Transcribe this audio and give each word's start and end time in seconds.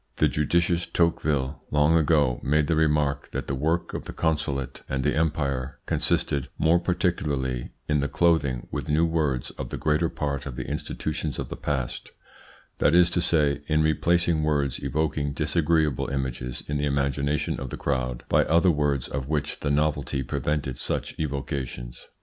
The 0.15 0.27
judicious 0.27 0.87
Tocqueville 0.87 1.63
long 1.69 1.95
ago 1.95 2.39
made 2.41 2.65
the 2.65 2.75
remark 2.75 3.29
that 3.33 3.45
the 3.45 3.53
work 3.53 3.93
of 3.93 4.05
the 4.05 4.13
consulate 4.13 4.81
and 4.89 5.03
the 5.03 5.13
empire 5.15 5.77
consisted 5.85 6.47
more 6.57 6.79
particularly 6.79 7.69
in 7.87 7.99
the 7.99 8.07
clothing 8.07 8.67
with 8.71 8.89
new 8.89 9.05
words 9.05 9.51
of 9.59 9.69
the 9.69 9.77
greater 9.77 10.09
part 10.09 10.47
of 10.47 10.55
the 10.55 10.65
institutions 10.67 11.37
of 11.37 11.49
the 11.49 11.55
past 11.55 12.09
that 12.79 12.95
is 12.95 13.11
to 13.11 13.21
say, 13.21 13.61
in 13.67 13.83
replacing 13.83 14.41
words 14.41 14.81
evoking 14.83 15.33
disagreeable 15.33 16.07
images 16.09 16.63
in 16.67 16.77
the 16.79 16.85
imagination 16.87 17.59
of 17.59 17.69
the 17.69 17.77
crowd 17.77 18.23
by 18.27 18.43
other 18.45 18.71
words 18.71 19.07
of 19.07 19.27
which 19.27 19.59
the 19.59 19.69
novelty 19.69 20.23
prevented 20.23 20.79
such 20.79 21.13
evocations. 21.19 22.07